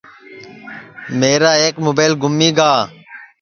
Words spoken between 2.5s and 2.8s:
گا